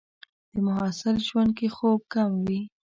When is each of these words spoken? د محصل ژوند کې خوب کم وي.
د 0.53 0.55
محصل 0.67 1.15
ژوند 1.27 1.51
کې 1.57 1.67
خوب 1.75 1.99
کم 2.13 2.31
وي. 2.45 2.61